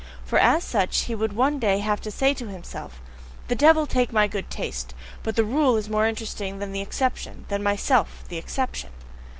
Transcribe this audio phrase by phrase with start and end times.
[0.25, 2.99] For as such, he would one day have to say to himself:
[3.49, 4.95] "The devil take my good taste!
[5.21, 8.89] but 'the rule' is more interesting than the exception than myself, the exception!"